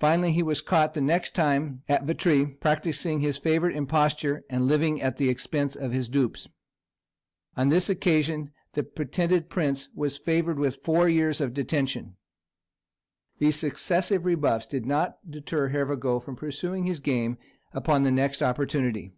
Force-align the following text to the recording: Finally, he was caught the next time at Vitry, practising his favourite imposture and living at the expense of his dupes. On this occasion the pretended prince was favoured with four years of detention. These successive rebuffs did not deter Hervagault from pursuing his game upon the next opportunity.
Finally, 0.00 0.32
he 0.32 0.42
was 0.42 0.62
caught 0.62 0.94
the 0.94 1.00
next 1.02 1.34
time 1.34 1.82
at 1.86 2.04
Vitry, 2.04 2.46
practising 2.46 3.20
his 3.20 3.36
favourite 3.36 3.76
imposture 3.76 4.44
and 4.48 4.64
living 4.66 5.02
at 5.02 5.18
the 5.18 5.28
expense 5.28 5.76
of 5.76 5.92
his 5.92 6.08
dupes. 6.08 6.48
On 7.54 7.68
this 7.68 7.90
occasion 7.90 8.50
the 8.72 8.82
pretended 8.82 9.50
prince 9.50 9.90
was 9.94 10.16
favoured 10.16 10.58
with 10.58 10.76
four 10.82 11.06
years 11.06 11.38
of 11.38 11.52
detention. 11.52 12.16
These 13.40 13.58
successive 13.58 14.24
rebuffs 14.24 14.66
did 14.66 14.86
not 14.86 15.18
deter 15.30 15.68
Hervagault 15.68 16.20
from 16.20 16.34
pursuing 16.36 16.86
his 16.86 17.00
game 17.00 17.36
upon 17.74 18.04
the 18.04 18.10
next 18.10 18.42
opportunity. 18.42 19.12